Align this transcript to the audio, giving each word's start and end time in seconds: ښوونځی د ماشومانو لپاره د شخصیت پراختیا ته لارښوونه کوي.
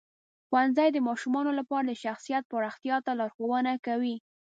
ښوونځی 0.47 0.89
د 0.93 0.97
ماشومانو 1.07 1.51
لپاره 1.59 1.85
د 1.87 1.91
شخصیت 2.03 2.43
پراختیا 2.51 2.97
ته 3.05 3.11
لارښوونه 3.19 3.71
کوي. 3.85 4.15